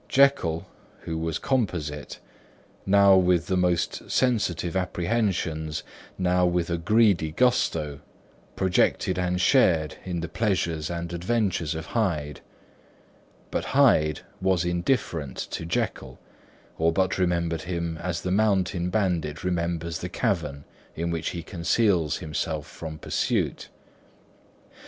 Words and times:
Jekyll 0.09 0.65
(who 1.01 1.15
was 1.15 1.37
composite) 1.37 2.17
now 2.87 3.15
with 3.15 3.45
the 3.45 3.55
most 3.55 4.09
sensitive 4.09 4.75
apprehensions, 4.75 5.83
now 6.17 6.43
with 6.43 6.71
a 6.71 6.77
greedy 6.79 7.31
gusto, 7.31 7.99
projected 8.55 9.19
and 9.19 9.39
shared 9.39 9.97
in 10.03 10.21
the 10.21 10.27
pleasures 10.27 10.89
and 10.89 11.13
adventures 11.13 11.75
of 11.75 11.85
Hyde; 11.85 12.41
but 13.51 13.63
Hyde 13.77 14.21
was 14.41 14.65
indifferent 14.65 15.37
to 15.51 15.67
Jekyll, 15.67 16.17
or 16.79 16.91
but 16.91 17.19
remembered 17.19 17.61
him 17.61 17.99
as 17.99 18.21
the 18.21 18.31
mountain 18.31 18.89
bandit 18.89 19.43
remembers 19.43 19.99
the 19.99 20.09
cavern 20.09 20.63
in 20.95 21.11
which 21.11 21.29
he 21.29 21.43
conceals 21.43 22.17
himself 22.17 22.65
from 22.65 22.97
pursuit. 22.97 23.69